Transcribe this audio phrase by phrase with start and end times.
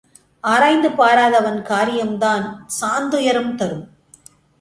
[0.43, 3.85] ஆராய்ந்து பாராதவன் காரியம் தான் சாந் துயரம் தரும்.